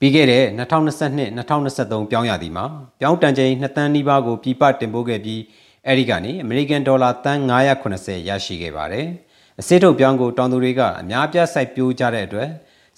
[0.00, 2.64] ပြီးခဲ့တဲ့2022-2023ပြောင်းရသည်မှာ
[3.00, 5.40] ပြောင်းတန်ချိန်2တန်းနီးပါးကိုပြပတင်ပို့ခဲ့ပြီး
[5.86, 7.40] အဲဒီကနေအမေရိကန်ဒေါ်လာတန်း
[7.84, 9.06] 980ရရှိခဲ့ပါတယ်။
[9.60, 12.48] အစစ်ထုတ်ပြောင်းကိုတောင်သူတွေကအများပြစိုက်ပျိုးကြတဲ့အတွက်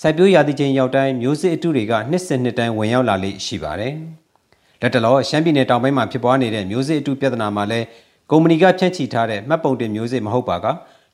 [0.01, 3.95] စိုက်ပျိုးရာသီချိန်ရောက်တိုင်းမျိုးစစ်အတုတွေကနှစ်စဉ်နှစ်တိုင်းဝင်ရောက်လာလေရှိပါတယ်။
[4.81, 7.87] လက်တလောရှမ်းပြည်နယ်တောင်ပိုင်းမှာဖြစ်ပွားနေတဲ့မျိုးစစ်အတုပြဿနာမှာလည်း
[8.31, 10.67] ကုမ္ပဏီကဖြန့်ချီထားတဲ့မှတ်ပုံတင်မျိုးစစ်မဟုတ်ပါက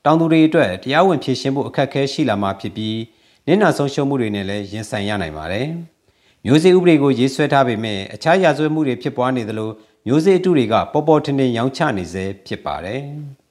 [0.05, 2.97] တောင်သူတွေအတွက်တရားဝင်ဖြည့်ရှင်းဖို့အခက်အခဲရှိလာမှာဖြစ်ပြီး
[3.47, 5.67] နင့်နာဆုံးရှုံးမှုတွေနဲ့လည်းရင်ဆိုင်ရနိုင်ပါတယ်။
[6.45, 9.71] မျိုးစေ့ဥပဒေကိုရေးဆွဲထားပေမဲ့အခြားရာဇဝတ်မှုတွေဖြစ်ပွားနေသလို
[10.07, 13.01] မျိုးစေ့အတုတွေကပေါ်ပေါ်ထင်ထင်ရောင်းချနေစေဖြစ်ပါတယ်။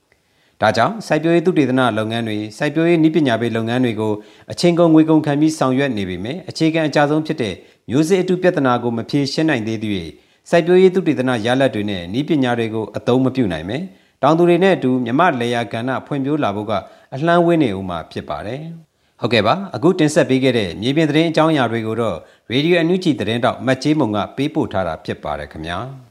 [0.60, 4.12] ဒါကြောင့်စိုက်ပျိုးရေးသုတေသနလုပ်ငန်းတွေစိုက်ပျိုးရေးနည်းပညာပေးလုပ်ငန်းတွေကို
[4.52, 7.54] အချိန်ကုန်ငွေကုန်ခံပြီးဆောင်ရွက်နေပေမဲ့အခြေခံအကြဆုံးဖြစ်တဲ့
[7.90, 10.10] မျိုးစေ့အတုပြဿနာကိုမဖြေရှင်းနိုင်သေးသည့်
[10.50, 13.82] စိုက်ပျိုးရေးသုတေသနရလဒ်တွေနဲ့နည်းပညာတွေကိုအသုံးမပြုနိုင်မယ်။
[14.22, 16.72] တောင်သူတွေနဲ့အတူမြမလေယာကဏ္ဍဖွံ့ဖြိုးလာဖို့က
[17.14, 18.62] အလှမ်းဝေးနေဦးမှာဖြစ်ပါတယ်။
[19.20, 22.16] ဟုတ်ကဲ့ပါအခုတင်ဆက်ပေးခဲ့တဲ့မြေပြင်သတင်းအကြောင်းအရာတွေကိုတော့
[22.52, 25.80] ရေဒီယိုအန်ယူဂျီသတင်းတောက်မတ်ချေးမုံကပေးပို့ထားတာဖြစ်ပါတယ်ခင်ဗျာ။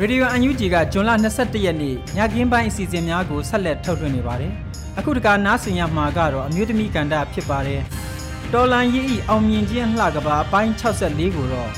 [0.00, 4.52] ရေဒီယိုအန်ယူဂျီကဂျွန်လ22ရက်နေ့ညကင်းပိုင်းအစီအစဉ်များကိုဆက်လက်ထုတ်လွှင့်နေပါတယ်။
[4.98, 7.80] အခုတကနားဆင်ရမှာကတော့အမျိုးသမီးကန္တာဖြစ်ပါတယ်။
[8.52, 11.70] တော်လန်ရီဤအောင်မြင်ခြင်းလှကပါအပိုင်း64ကိုတော့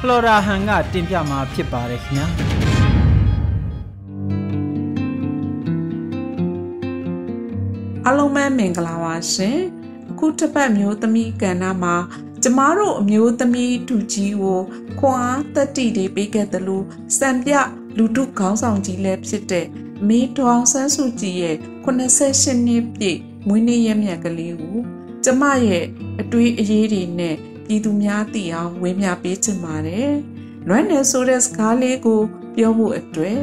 [0.00, 2.26] ဖလော်ရာဟန်ကတင်ပြမှာဖြစ်ပါတယ်ခင်ဗျာ။
[8.04, 9.58] အားလုံးပဲမင်္ဂလာပါရှင်။
[10.10, 11.96] အခုတစ်ပတ်မျိုးသမီးကန္နာမှာ
[12.48, 14.60] ကျမတို့အမျိုးသမီးတူကြီးကို
[14.98, 16.84] ခွန်အားတတိတွေပေးခဲ့တယ်လို့
[17.18, 17.52] စံပြ
[17.96, 19.66] လူတုခေါင်းဆောင်ကြီးလည်းဖြစ်တဲ့
[20.08, 24.78] မေဒေါအောင်ဆန်းစုကြည်ရဲ့88နှစ်ပြည့်မွေးနေ့ရက်မြတ်ကလေးကို
[25.24, 25.84] ကျမရဲ့
[26.20, 27.36] အတွေးအရေးတွေနဲ့
[27.66, 30.10] ပြည်သူများသိအောင်ဝေမျှပေးချင်ပါတယ်။
[30.68, 32.20] လွမ်းနယ်ဆိုတဲ့စကားလေးကို
[32.56, 33.38] ပြောဖို့အတွက်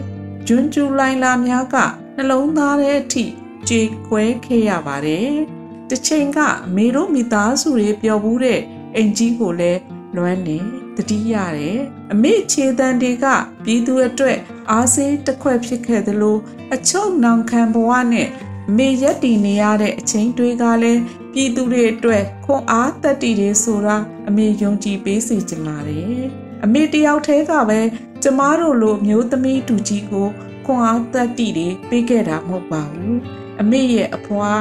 [0.48, 1.76] ဂျွန်းကျူလိုင်းလာများက
[2.16, 3.26] နှလုံးသားထဲအထိ
[3.70, 5.30] ကြေခွဲခဲ့ရပါတယ်။
[5.90, 6.40] တစ်ချိန်က
[6.76, 8.62] မေတို့မိသားစုတွေပျော်ဘူးတဲ့
[8.96, 9.80] အိမ်ကြီးကိုလည်း
[10.16, 10.58] လွမ်းနေ
[10.98, 11.80] တတိရတယ်
[12.12, 13.26] အမေခြေတံတွေက
[13.64, 14.38] ပြည်သူအတွက်
[14.72, 16.38] အားစေးတစ်ခွက်ဖြစ်ခဲ့သလို
[16.74, 18.30] အချုပ်နောင်ခံဘဝနဲ့
[18.78, 21.02] မေရက်တည်နေရတဲ့အချိန်တွေကလည်း
[21.34, 26.24] ပြည်သူတွေအတွက်ခွန်အားတက်တည်တွေဆိုတာအမေယုံကြည်ပေးစေချင်ပါတယ်
[26.64, 27.80] အမေတယောက်တည်းကပဲ
[28.24, 30.28] ကျမတို့လိုမျိုးသမီးတူကြီးကို
[30.66, 33.18] ခွန်အားတက်တည်တွေပေးခဲ့တာမဟုတ်ပါဘူး
[33.62, 34.52] အမေရဲ့အဖွာ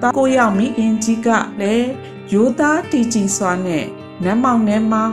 [0.00, 1.28] သားကိုရောက်မိခင်ကြီးက
[1.60, 1.88] လည်း
[2.32, 3.84] ရိုးသားတည်ကြည်စွာနဲ့
[4.24, 5.04] နမ်းမောင်ထဲမှာ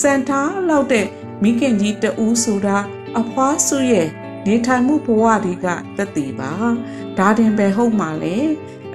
[0.00, 1.06] စံထားလောက်တဲ့
[1.42, 2.78] မိခင်ကြီးတဦးဆိုတာ
[3.20, 4.08] အဖွားစုရဲ့
[4.46, 6.50] နေထိုင်မှုဘဝတွေကတက်တည်ပါ
[7.18, 8.36] ဒါတင်ပဲဟုတ်မှာလေ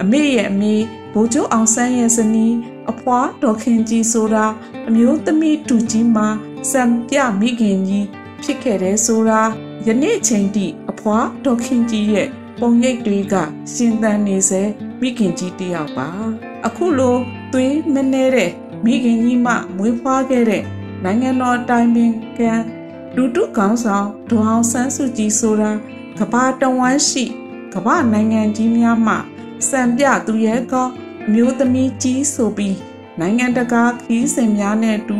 [0.01, 0.75] အမေရဲ့အမေ
[1.13, 2.55] ဘိုးကျော်အောင်ဆန်းရဲ့ဇနီး
[2.91, 4.45] အဖွားတော်ခင်ကြီးဆိုတာ
[4.87, 6.27] အမျိုးသမီးတူကြီးမှာ
[6.71, 8.07] စံပြမိခင်ကြီး
[8.43, 9.41] ဖြစ်ခဲ့တဲ့ဆိုတာ
[9.87, 12.27] ယနေ့ချိန်ထိအဖွားတော်ခင်ကြီးရဲ့
[12.59, 13.35] ပုံရိပ်တွေက
[13.73, 14.61] ရှင်သန်နေစေ
[15.01, 16.09] မိခင်ကြီးတယောက်ပါ
[16.65, 17.17] အခုလို
[17.53, 18.51] သွေးမနှဲတဲ့
[18.85, 20.63] မိခင်ကြီးမှမွေးဖွားခဲ့တဲ့
[21.03, 22.53] နိုင်ငံတော်တိုင်ပင်ခံ
[23.15, 25.71] လူတုကောင်းဆောင်ဒေါအောင်ဆန်းစုကြည်ဆိုတာ
[26.19, 27.25] ကဘာတဝမ်းရှိ
[27.73, 29.15] ကဘာနိုင်ငံကြီးများမှ
[29.69, 30.87] စံပြသူရဲကော
[31.27, 32.77] အမျိုးသမီးကြီးဆိုပြီး
[33.19, 35.17] နိုင်ငံတကာခီးစဉ်များနဲ့တူ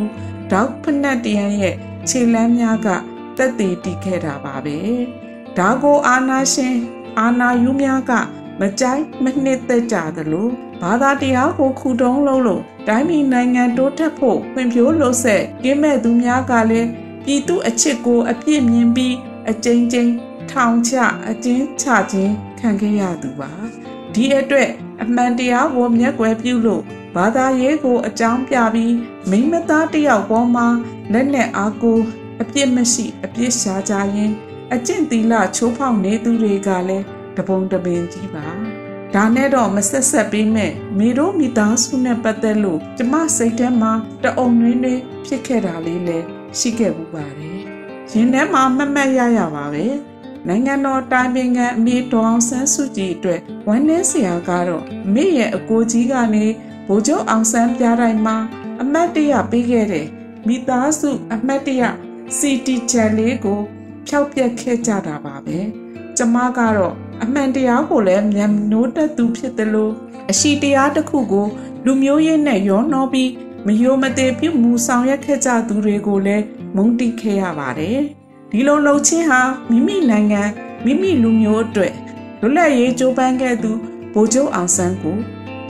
[0.50, 1.76] ဒေါက်ဖနက်တရန်ရဲ့
[2.08, 2.88] ခြေလမ်းများက
[3.36, 4.78] တက်တည်တည်ခဲ့တာပါပဲ
[5.58, 6.76] ဒါကိုအာနာရှင်
[7.18, 8.12] အာနာယူများက
[8.60, 10.48] မကြိုက်မနှစ်သက်ကြသလို
[10.82, 16.88] ဘာသာတရားကိုခုတုံးလုံးလို့တိုင်းပြည်နိုင်ငံတိုးတက်ဖို့ဖွံ့ဖြိုးလို့ဆက်ကင်းမဲ့သူများကလည်း
[17.24, 19.14] ပြည်သူအချစ်ကိုအပြည့်မြင်ပြီး
[19.50, 20.10] အကြိမ်ကြိမ်
[20.50, 20.94] ထောင်ချ
[21.28, 23.50] အကျဉ်းချခြင်းခံခဲ့ရသူပါ
[24.14, 24.70] ဒီအတွက်
[25.02, 26.82] အမှန်တရားကိုမျက်ကွယ်ပြုလို့
[27.16, 28.94] ဘာသာရေးကိုအကြောင်းပြပြီး
[29.30, 30.66] မိမသားတယောက်ပေါ်မှာ
[31.12, 31.98] လက်နဲ့အားကို
[32.42, 34.32] အပြစ်မရှိအပြစ်ရှာကြရင်
[34.74, 37.04] အကျင့်သီလချိုးဖောက်နေသူတွေကလည်း
[37.36, 38.46] တပုံတပင်ကြီးပါ
[39.14, 43.92] ဒါနဲ့တော့မဆက်ဆက်ပေးမဲ့မိတို့မိသားစုနဲ့ပတ်သက်လို့ကျမစိတ်ထဲမှာ
[44.22, 44.94] တအုံနှင်းတွေ
[45.26, 46.26] ဖြစ်ခဲ့တာလေးလည်း
[46.58, 47.58] ရှိခဲ့ဘူးပါတယ်
[48.12, 49.86] ရင်ထဲမှာမမတ်ရရပါပဲ
[50.48, 56.46] နိုင်ငံတော်တိုင်ပင်ခံအမေတော်အောင်ဆန်းစုကြည်အတွက်ဝမ်းနည်းစရာကတော့မိရဲ့အကိုကြီးကနေ
[56.88, 58.36] ဗိုလ်ချုပ်အောင်ဆန်းပြတိုင်းမှာ
[58.82, 60.06] အမတ်တရပေးခဲ့တဲ့
[60.46, 61.82] မိသားစုအမတ်တရ
[62.36, 63.60] စီတီချန်လေးကို
[64.06, 65.58] ဖျောက်ပြက်ခဲ့ကြတာပါပဲ
[66.16, 69.92] ကျမကတော့အမှန်တရားကိုလည်းမြန်နိုးတက်သူဖြစ်တယ်လို့
[70.30, 71.46] အရှိတရားတစ်ခုကို
[71.84, 73.30] လူမျိုးရေးနဲ့ရောနှောပြီး
[73.66, 76.44] မယိုမသေးပြုမှုဆောင်ရွက်ခဲ့ကြသူတွေကိုလည်း
[76.76, 78.00] မုန်းတိခဲ့ရပါတယ်
[78.50, 80.42] ဒီလိုလှုပ်ချင်းဟာမိမိနိုင်ငံ
[80.84, 81.94] မိမိလူမျိုးအတွက်
[82.40, 83.70] လွတ်လပ်ရေးကြိုးပမ်းခဲ့သူ
[84.14, 85.18] ဗိုလ်ချုပ်အောင်ဆန်းကို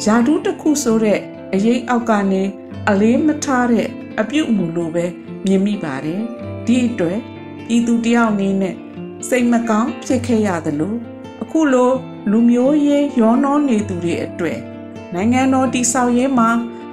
[0.05, 1.21] ယာဒူးတစ်ခုဆိုတဲ့
[1.55, 2.43] အရေးအောက်ကနေ
[2.89, 3.89] အလေးမထားတဲ့
[4.21, 5.05] အပြုတ်မှုလိုပဲ
[5.47, 6.21] မြင်မိပါတယ်
[6.67, 7.19] ဒီအတွက်
[7.77, 8.75] ဤသူတယောက်အနေနဲ့
[9.29, 11.14] စိတ်မကောင်းဖြစ်ခဲ့ရသလိုအ
[11.57, 11.93] ခုလို
[12.31, 14.59] လူမျိုးရေးရောနှောနေသူတွေအတွက်
[15.15, 16.51] နိုင်ငံတော်တည်ဆောက်ရေးမှာ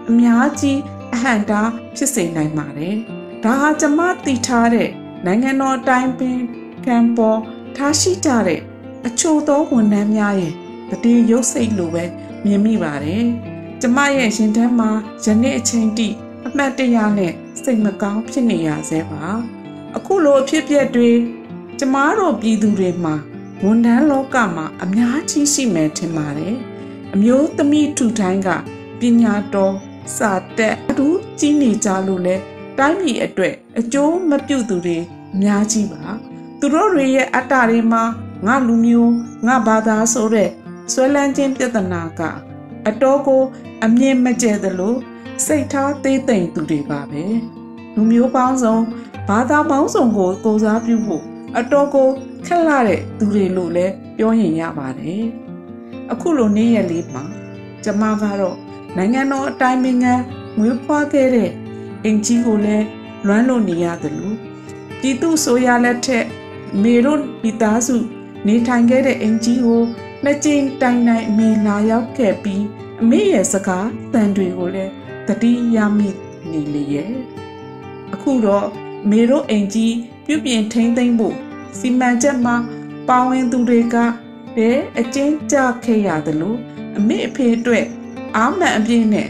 [0.09, 0.79] အများကြီး
[1.13, 2.95] အဟန့်တားဖြစ်စေနိုင်ပါတယ်
[3.43, 4.89] ဒါဟာကျမသိထားတဲ့
[5.25, 6.39] နိုင်ငံတော်အတိုင်းပင်
[6.85, 7.39] ကံပေါ်
[7.75, 8.61] ထားရှိကြတဲ့
[9.07, 10.53] အချို့သောဝန်ထမ်းများရဲ့
[11.03, 12.03] တည်ရုပ်စိတ်လိုပဲ
[12.45, 13.25] မြင်မိပါတယ်။
[13.81, 14.89] ကျမရဲ့ရှင်ထမ်းမှာ
[15.25, 16.07] ယနေ့အချိန်ထိ
[16.47, 19.23] အမှတ်တရနဲ့စိတ်မကောင်းဖြစ်နေရဆဲပါ။
[19.97, 21.11] အခုလိုအဖြစ်အပျက်တွေ
[21.79, 23.15] ကျမတို့ပြည်သူတွေမှာ
[23.65, 26.55] ဝန်ထမ်းလောကမှာအများကြီးရှိမယ်ထင်ပါတယ်။
[27.13, 28.49] အမျိုးသမီးထူထိုင်းက
[28.99, 29.75] ပညာတော်
[30.17, 31.07] စာတက်အတူ
[31.39, 32.35] ကြီးနေကြလို့လဲ
[32.77, 34.97] တိုင်းပြည်အတွက်အကျိုးမပြုသူတွေ
[35.33, 36.03] အများကြီးပါ
[36.59, 38.03] သူတို့တွေရဲ့အတ္တတွေမှာ
[38.47, 39.13] ငါလူမျိုး
[39.47, 40.49] ငါဘာသာဆိုတဲ့
[40.91, 42.21] ဆွဲလန်းခြင်းပြဿနာက
[42.87, 43.41] အတော်ကို
[43.85, 44.95] အမြင့်မကျဲသလို
[45.45, 47.23] စိတ်ထားသေးသိမ်သူတွေပါပဲ
[47.95, 48.77] လူမျိုးပေါင်းစုံ
[49.29, 51.23] ဘာသာပေါင်းစုံကိုကိုစားပြုဖို့
[51.57, 52.09] အတော်ကို
[52.45, 55.25] ခက်လာတဲ့သူတွေလို့လည်းပြောရင်ရပါတယ်
[56.11, 57.23] အခုလိုနေ့ရက်လေးမှာ
[57.83, 58.57] ကျမကတော့
[58.97, 60.13] နိုင်ငံတော်အတိုင်းအငံ
[60.57, 61.51] ငွေဖွားခဲ့တဲ့
[62.03, 62.85] အင်ကြီးကိုလည်း
[63.27, 64.37] လွမ်းလို့နေရတယ်လို့
[64.99, 66.25] ပြည်သူဆိုရလက်ထက်
[66.83, 67.95] မေတို့မိသားစု
[68.47, 69.83] နေထိုင်ခဲ့တဲ့အင်ကြီးကို
[70.23, 72.63] နှစ်ကြိမ်တိုင်တိုင်အမေလာရောက်ခဲ့ပြီး
[73.01, 74.91] အမေရဲ့စကားတန်တွေကိုလည်း
[75.27, 76.09] တတိယမိ
[76.51, 77.11] နေလေရဲ့
[78.13, 78.67] အခုတော့
[79.09, 81.35] မေတို့အိမ်ကြီးပြုပြင်ထိမ့်သိမ့်ဖို့
[81.79, 82.55] စီမံချက်မှာ
[83.07, 83.95] ပါဝင်သူတွေက
[84.57, 86.57] တဲ့အကျဉ်းချခဲ့ရတယ်လို့
[86.97, 87.85] အမေအဖေအတွက်
[88.37, 89.27] အာမန်အပြည့်နဲ့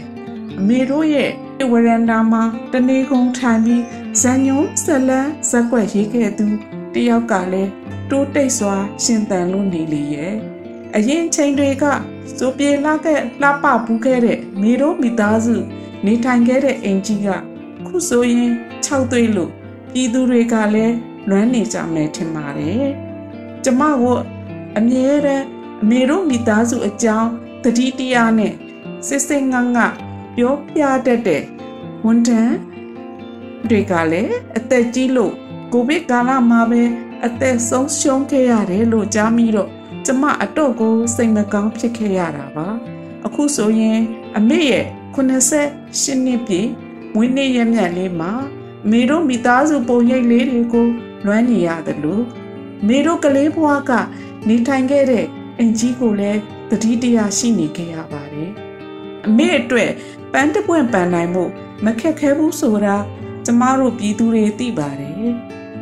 [0.58, 1.30] အမေတို့ရဲ့
[1.72, 3.82] ဝရန်ဒါမှာတနေကုန်ထိုင်ပြီး
[4.20, 6.46] ဇန်ညုံဆက်လန်းဇက်ွက်ရေးခဲ့သူ
[6.94, 7.70] တယောက်ကလည်း
[8.10, 8.74] တိုးတိတ်စွာ
[9.04, 10.34] ရှင်သန်လို့နေလေရဲ့
[10.96, 11.84] အရင်ချိန်တွေက
[12.38, 15.56] စိုးပြေလာခဲ့လှပပူးခဲ့တဲ့မိတို့မိသားစု
[16.06, 17.28] နေထိုင်ခဲ့တဲ့အိမ်ကြီးက
[17.86, 18.50] ခုဆိုရင်
[18.86, 19.50] 6သွေးလို့
[19.92, 20.94] ပြည်သူတွေကလည်း
[21.28, 22.88] လွမ်းနေကြမယ်ထင်ပါတယ်
[23.64, 24.18] ကျမကို
[24.78, 25.46] အမြဲတမ်း
[25.82, 27.30] အမေတို့မိသားစုအကြောင်း
[27.62, 28.54] တတိတရားနဲ့
[29.06, 29.78] စစ်စစ်ငင
[30.36, 31.42] ပြောပြတတ်တဲ့
[32.04, 32.56] ဝန်ထမ်း
[33.68, 35.32] တွေကလည်းအသက်ကြီးလို့
[35.72, 36.82] ကိုဗစ်ကာလမှာပဲ
[37.26, 39.70] အသက်ဆုံးရှုံးခဲ့ရတယ်လို့ကြားမိတော့
[40.06, 42.68] ကျမအတော့ကိုစိတ်မကောင်းဖြစ်ခဲ့ရတာပါ
[43.26, 44.00] အခုဆိုရင်
[44.36, 46.68] အမေရဲ့88နှစ်ပြည့်
[47.14, 48.32] မွေးနေ့ရက်မြတ်လေးမှာ
[48.90, 50.86] မေတို့မိသားစုပုံရိပ်လေးတွေကို
[51.26, 52.24] လွမ်းနေရတယ်လို့
[52.88, 53.92] မေတို့ကလေးဘွားက
[54.48, 55.26] နေထိုင်ခဲ့တဲ့
[55.58, 56.40] အင်ကြီးကိုလည်း
[56.70, 58.50] တတိတရားရှိနေခဲ့ရပါတယ်
[59.26, 59.90] အမေအတွက်
[60.32, 61.44] ပန်းတပွင့်ပန်နိုင်မှု
[61.84, 62.96] မခက်ခဲဘူးဆိုတာ
[63.44, 65.32] ကျမတို့ပြည်သူတွေသိပါတယ်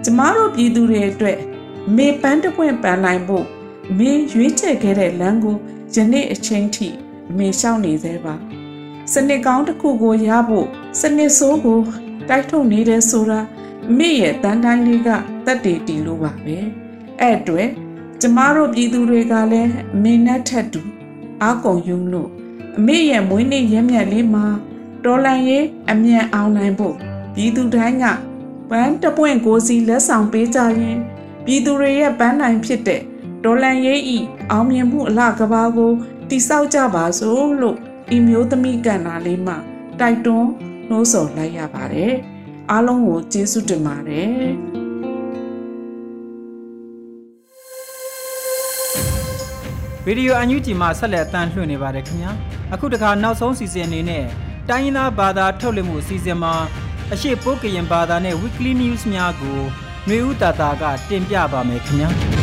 [0.05, 1.39] ကျမတို့ပြည်သူတွေအတွက်
[1.97, 3.47] မေပန်းတပွင့်ပန်နိုင်ဖို့
[3.99, 5.57] မေရွေးချယ်ခဲ့တဲ့လမ်းကို
[5.95, 6.89] ယနေ့အချိန်ထိ
[7.37, 8.35] မေလျှောက်နေသေးပါ
[9.13, 10.67] စနစ်ကောင်းတစ်ခုကိုရဖို့
[11.01, 11.81] စနစ်ဆိုးကို
[12.31, 13.41] တိုက်ထုတ်နေတယ်ဆိုတာ
[13.99, 15.09] မေရဲ့တန်တိုင်းလေးက
[15.47, 16.59] တက်တည်တီလို့ပါပဲ
[17.21, 17.69] အဲ့အတွက်
[18.21, 20.81] ကျမတို့ပြည်သူတွေကလည်းအမေနဲ့ထက်တူ
[21.43, 22.29] အားကုန်ယုံလို့
[22.79, 24.47] အမေရဲ့မွေးနေ့ရက်မြတ်လေးမှာ
[25.05, 26.97] တော်လန်ရေးအမြန်အောင်နိုင်ဖို့
[27.35, 28.07] ပြည်သူတိုင်းက
[28.71, 30.99] ပန်းတပွင့်ကိုစီလက်ဆောင်ပေးကြရင်
[31.45, 33.01] ပြည်သူတွေရဲ့ပန်းနိုင်ဖြစ်တဲ့
[33.45, 34.19] ဒေါ်လန်ရေးဤ
[34.51, 35.93] အောင်မြင်မှုအလှကဘာကို
[36.29, 37.77] တိဆောက်ကြပါစို့လို့
[38.17, 39.55] ဤမျိုးသမီးကန္နာလေးမှ
[40.01, 40.51] တိုက်တွန်း
[40.91, 42.13] နှိုးဆော်လိုက်ရပါတယ်
[42.71, 44.35] အားလုံးကိုကျေးဇူးတင်ပါတယ်
[50.05, 52.33] ဗီဒီယိုအန်ယူဂျီမှာဆက်လက်အသံလွှင့်နေပါတယ်ခင်ဗျာ
[52.73, 54.25] အခုတခါနောက်ဆုံးစီစဉ်အနေနဲ့
[54.69, 56.55] တိုင်းရင်းသားဘာသာထုတ်လွှင့်မှုအစီအစဉ်မှာ
[57.13, 59.59] အရှိပိုးကရင်ဘာသာနဲ့ weekly news များကို
[60.07, 62.40] ຫນွေဦးတာတာကတင်ပြပါမယ်ခင်ဗျာ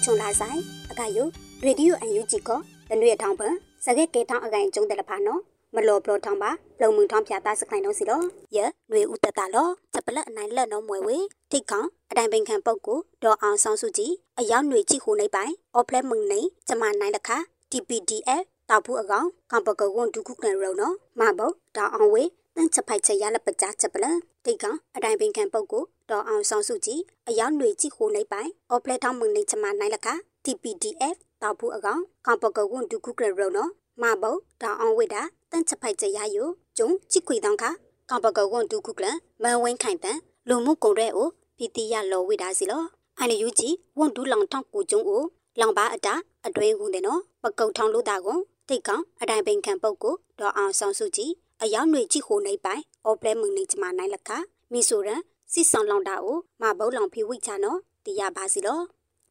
[0.00, 0.60] အော်ချုံလာဆိုင်
[0.90, 1.24] အကယု
[1.64, 2.50] ရေဒီယိုအန်ယူဂျီက
[2.88, 5.40] တနွေထောင်ပန်စကဲကေထောင်အကိုင်ကျုံတယ်လဖာနော်
[5.74, 8.24] မလောဘလထောင်ပါလုံမှုထောင်ဖြာသားစခိုင်တော့စီတော့
[8.56, 8.58] ယ
[8.90, 11.16] နွေဦးတတလောချက်ပလက်အနိုင်လက်နော်မွယ်ဝေ
[11.50, 17.30] ထိတ်ကောင်အတိုင်ပင်ခံပုတ်ကိုဒေါ်အောင်ဆောင်စုကြည်အရောက်ຫນွေကြည့်ခုနေပိုင်အော်ဖလက်မုန်နေကျမနိုင်လက်ခ
[17.70, 22.22] TPDF တောက်ဘူးအကောင်ကံပကဝန်ဒုခုကနရုံနော်မဘုတ်ဒေါ်အောင်ဝေ
[22.56, 30.08] တန်ချက်ဖိုက်ချက်ရလက်ပကြားချက်ပလက်ထိတ်ကောင်အတိုင်ပင်ခံပုတ်ကို ဒေါ်အောင်ဆောင်စုကြည်အရောက်ຫນွေကြည့်ခုနေပိုင်အော်ဖလက်ထောင်းမုန်နေကျမနိုင်လက်ခ
[30.44, 33.70] TPDF တောက်ဘူးအကောင်ကံပကဝန်ဒုခုကနရုံနော်
[34.02, 37.64] မဘုတ်ဒေါ်အောင်ဝေတာတန်ချက်ဖိုက်ချက်ရယိုကျုံချစ်ခွေတောင်းခ
[38.10, 39.06] ကံပကဝန်ဒုခုကလ
[39.42, 40.18] မန်ဝင်းခိုင်တန်
[40.48, 42.82] လူမှုကုန်ရဲအိုပီတီရလောဝိဒါစီလော
[43.18, 43.68] အန်ယူဂျီ
[43.98, 45.22] ဝန်ဒူလောင်ထောက်ကိုကျုံအို
[45.60, 46.14] လောင်ပါအတာ
[46.46, 51.30] အတွင်းကုန်တဲ့နော်ပကုတ်ထောင်လို့တာကွန်တိတ်ကောင်အတိုင်းပင်ခံပုတ်ကိုဒေါ်အောင်ဆောင်စုကြည်
[51.62, 54.30] အယောင်တွေကြည့်ခိုနေပိုင်အော်ပလဲမုန်နေချမနိုင်လခ
[54.72, 55.20] မီဆိုရန်
[55.52, 58.80] စစ်ဆောင်လောင်တာကိုမဘုံလောင်ဖီဝိချာနော်တီရပါစီလော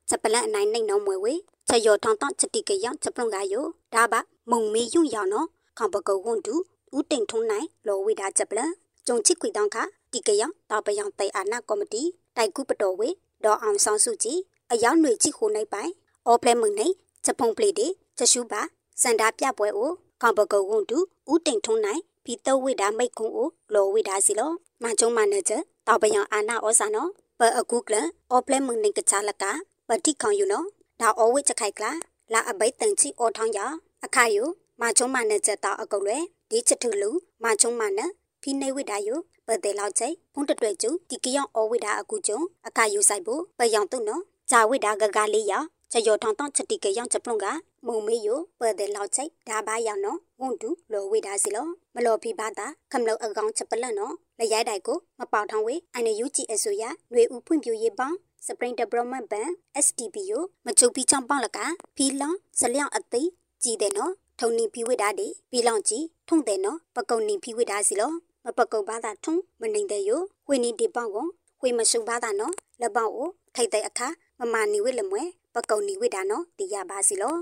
[0.10, 1.34] ချက်ပလန့်အနိုင်နှိမ့်နှောင်းမွေဝေ
[1.68, 4.20] ချက်ရောထောင်းတောင်းချက်တိကယောင်ချက်ပလွန်ကယောဒါပါ
[4.52, 6.56] မုံမေယွယောင်နော်ခေါပကုတ်ဝန်တူ
[6.96, 8.72] ဦးတိန်ထုံးနိုင်လောဝိဒါချက်ပလန့်
[9.08, 9.78] ကြုံချစ်ခွေတောင်းခ
[10.12, 12.04] တီကယောင်တောက်ပယောင်တိတ်အာနာကော်မတီ
[12.36, 13.10] တိုက်ကူပတော်ဝေ
[13.44, 14.40] ဒေါ်အောင်ဆောင်စုကြည်
[14.72, 15.92] အယောင်တွေကြည့်ခိုနေပိုင်
[16.28, 16.88] အော်ပလဲမုန်နေ
[17.26, 18.62] ချက်ဖုံပလေတေချက်ရှူပါ
[19.02, 20.98] စန္ဒာပြပွဲကိုခေါပကုတ်ဝန်တူ
[21.32, 22.02] ဦးတိန်ထုံးနိုင်
[22.32, 24.52] ဖီတော့ဝိဒါမိတ်ကုံကိုလောဝိဒါစီလော
[24.84, 25.54] မချုံမနကြ
[25.88, 27.96] တောက်ပယောင်အာနာဩစာနော်ပအခုကလ
[28.32, 29.44] အော်ပလဲမုန်နေကချလက
[29.88, 30.66] ပတိခေါယူနော်
[31.02, 31.92] ဒါအော်ဝိချက်ခိုက်ကလာ
[32.34, 33.60] လာအဘိတ်တန်ချီအော်ထောင်းရ
[34.06, 34.44] အခါယူ
[34.82, 36.18] မချုံမနကြတောက်အကုတ်လွဲ
[36.50, 37.10] ဒီချက်ထုလူ
[37.44, 38.00] မချုံမန
[38.42, 39.16] ဖိနေဝိဒါယု
[39.48, 45.54] ပတဲ့လောက်ချိဖုန်တတွဲကျူဒီကယောင်အော်ဝိဒါအခုကျုံအခါယူဆိုင်ဖို့ပယောင်တုံနော်ဂျာဝိဒါဂဂလေးရ
[45.92, 47.46] ချယောထောင်းတောင်းချက်တိကယောင်ချက်ပလုံက
[47.88, 59.52] မုံမေယိုပတဲ့လောက်ချိဒါဘာယောင်နော်ဝန်တူလောဝိဒါစီလောမလောဖိဘာတာခမလောအကောင်ချက်ပလက်နော်လရိုက်တိုင်ကိုမပေါထောင်းဝေအိုင်နယူဂျီအဆိုရຫນွေဦးဖွင့်ပြရေးပေါင်း Spring Development Bank
[59.86, 61.60] STBO မချုပ်ပြီးချောင်းပေါက်လက
[61.96, 63.22] ဖီလောင်ဇလျောင်းအသိ
[63.64, 68.12] ကြည်တယ်နော်ထုံနီဖီဝိတာဒီဖီလောင်ကြီးထုံတယ်နော်ပကုံနီဖီဝိတာစီလော
[68.46, 70.12] မပကုံဘာသာထုံမနေတဲ့ယ
[70.48, 71.28] ဝိနီဒီပေါကို
[71.62, 74.08] ဝိမရှုဘာသာနော်လပေါကိုထိုက်တဲ့အခါ
[74.40, 75.24] မမနီဝိလမွဲ
[75.56, 77.36] ပကုံနီဝိတာနော်တီရပါစီလော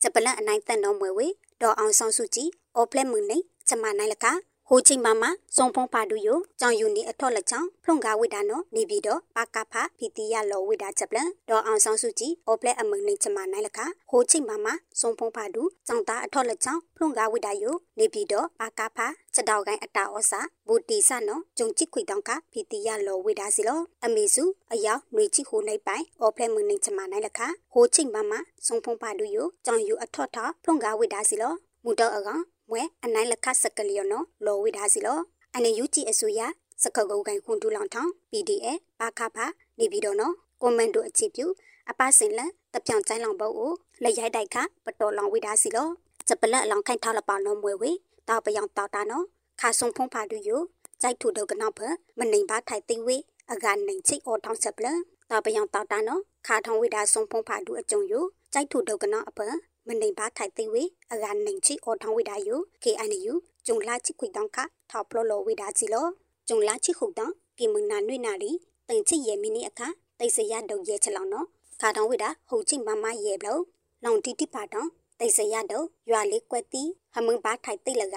[0.00, 1.28] జపల నైన్త్ నో మూవీ
[1.60, 2.44] డో అవున్ సూచి
[2.76, 4.26] ఓ ప్లే మున్నై చమ్మా నైలక
[4.66, 5.26] ဒေါ်အောင်ဆောင်စုကြည်အော်ဖလက်မွန်နေချမနိုင်လကဟိုချိန်မှာမ
[5.56, 6.28] စုံဖုံးပါတူယ
[6.60, 14.68] ကြောင်ယူနေအထော့လက်ချောင်းဖုန်ကားဝိဒါနော်နေပြီးတော့ပါကဖဖီတီရလောဝိဒါချက်ပလန်ဒေါ်အောင်ဆောင်စုကြည်အော်ပလက်အမုံနေချမနိုင်လခဟိုချိန်မှာမ
[15.00, 17.64] စုံဖုံးပါတူကြောင်သားအထော့လက်ချောင်းဖုန်ကားဝိဒါယ
[17.98, 18.98] နေပြီးတော့ပါကဖ
[19.34, 27.40] ချက်တောက်ကိုင်းအတာဩစာဘူတီဆနော်ဂျုံချစ်ခွေတောင်းကဖီတီရလောဝိဒါစီလောအမေစုအယောက်ຫນွေချစ်ဟိုနိုင်ပိုင်အော်ပလက်မုံနေချမနိုင်လခ
[27.72, 28.32] ဟိုချိန်မှာမ
[28.66, 35.18] စုံဖုံးပါတူယကြောင်ယူအထော့ထဖုန်ကားဝိဒါစီလောမူတော့အကောင် မွဲအနိုင်လက်ခစကလျောနော်လောဝိဒါစီလော
[35.54, 36.40] အနေယူကြည့်အစိုးရ
[36.82, 39.36] စကကုတ်ကိုင်ခွန်တူလောင်ထောင်း PDF ပါခဖ
[39.78, 41.46] နေပြီးတော့နော်ကွန်မန့်တို့အခြေပြု
[41.90, 45.88] အပစင်လန်တပြောင်ချိုင်းလောင်ပုတ်ကိုလက်ရိုက်တိုက်ခပတော်လောင်ဝိဒါစီလော
[46.28, 47.90] စပလက်အလောင်ခိုင်ထားလပါနော်မွေဝေ
[48.28, 49.24] တောက်ပယောင်တောက်တာနော်
[49.60, 50.60] ခါဆုံဖုံးဖာတူယို
[51.02, 51.80] ကြိုက်ထူတော့ကနောက်ဖ
[52.18, 53.16] မနေပါထိုက်သိဝေ
[53.52, 54.86] အကနေချိတ်အော်ထောင်းစပလ
[55.30, 59.40] တောက်ပယောင်တောက်တာနော်ခါထောင်းဝိဒါဆုံဖုံးဖာတူအကြုံယိုကြိုက်ထူတော့ကနောက်အဖ
[59.88, 63.32] မနေပါထိုက်သိဝေအကနေချိတ်အော်ထောင်းဝိဒါယို KNU
[63.66, 64.58] ဂျုံလာချစ်ခွေတောင်းခ
[64.90, 66.06] ထောက်ပလောလောဝိဒါစီလော
[66.48, 68.50] ဂျုံလာချစ်ခုတောင်းကီမနာနွိနာလီ
[68.88, 71.46] တင်ချစ်ရဲ့မိနစ်အခါတိတ်စရတော့ရဲချလောင်နော်
[71.80, 73.62] ခါတောင်းဝိဒါဟုတ်ချစ်မမရဲ့ဘလို့
[74.04, 76.82] လောင်တီတီပါတောင်းတိတ်စရတော့ရွာလေးကွက်တီ
[77.14, 78.16] ဟမင်းဘာထိုက်တိတ်လက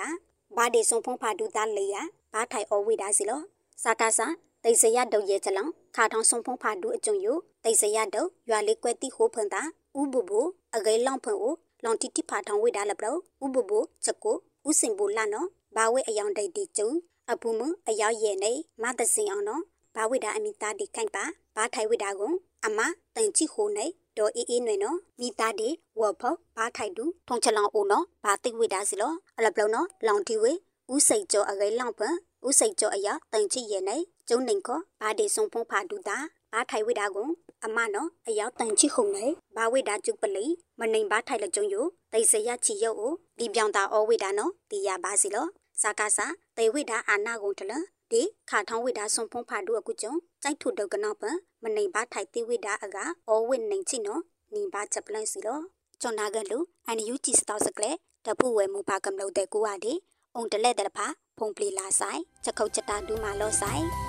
[0.58, 1.96] ဘာဒီဆုံဖုံးဖာဒူသားလေရ
[2.34, 3.42] ဘာထိုက်အောဝိဒါစီလော
[3.84, 4.28] စာတာစာ
[4.64, 9.62] တိတ်စရတော့ရဲချလောင်ခါတောင်းဆုံဖုံးဖာဒူအကျုံယိုတိတ်စရတော့ရွာလေးကွက်တီဟိုဖန်တာ
[10.00, 10.42] ဥဘူဘူ
[10.76, 11.54] အဂဲလောင်ဖန်ကို
[11.84, 14.36] လောင်တီတီဖာထောင်းဝိဒါလဘလို့ဥဘူဘူချက်ကို
[14.68, 16.90] ဥစင်ဘူလာနော်ဘာဝဲအယောင်တိတ်တီကျုံ
[17.32, 18.52] အပူမအယောက်ရဲ့နေ
[18.82, 19.62] မတစင်အောင်နော်
[19.96, 21.24] ဘာဝိဒါအမိသားဒီခိုင်ပါ
[21.56, 22.34] ဘာထိုင်ဝိဒါကို
[22.66, 22.80] အမ
[23.16, 23.86] တန်ချီခိုနေ
[24.18, 30.52] ဒေါ်အေးအေးနွေနော်မိသားဒီဝဖောက်ဘာထိုင်တူထုံချလောင်အိုနော်ဘာတိဝိဒါစီလောအလပလုံးနော်လောင်တီဝေ
[30.94, 32.16] ဥစိတ်ကျော်အဂဲလောင်ပန်
[32.48, 33.98] ဥစိတ်ကျော်အရာတန်ချီရဲ့နေ
[34.30, 36.18] ကျုံနေခေါ်ဘာဒီဆုံဖုံးဖာဒူတာ
[36.52, 37.28] ဘာထိုင်ဝိဒါကို
[37.66, 40.46] အမနော်အယောက်တန်ချီခုံနေဘာဝိဒါကျုပ်ပလီ
[40.80, 45.48] မနိုင်ဘာထိုင်လကြုံယိုတိတ်စရချီရုပ်ကိုဒီပြောင်တာအောဝိဒါနော်တီရပါစီလော
[45.82, 46.26] စာကာစာ
[46.58, 47.74] တေဝိဒါအာနာကုန်တလ
[48.12, 51.24] ဒီခါထောင်းဝိဒါဆွန်ဖုံးဖာဒူအကုကျုံကြိုက်ထုဒုတ်ကနောက်ပ
[51.64, 54.22] မနိုင်ဘာထိုင်တိဝိဒါအကအောဝိနိုင်ချီနော်
[54.54, 55.60] နိဘာချက်ပလန်စီလော
[56.02, 57.92] ချွန်နာကလူအန်ယူဂျီစတောက်စကလေ
[58.26, 59.94] တပူဝဲမူပါကမလို့တဲ့ကူဟာဒီ
[60.36, 61.06] အုံတလက်တဖာ
[61.38, 64.09] ဖုံပလီလာဆိုင်ချက်ခုတ်ချက်တာဒူးမာလောဆိုင်